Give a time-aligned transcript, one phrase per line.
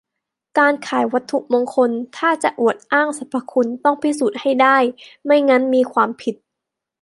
[0.59, 4.77] -การขายวัตถุมงคล ถ้าจะอวดอ้างสรรพคุณ ต้องพิสูจน์ให้ได้
[5.25, 6.35] ไม่งั้นมีความผิด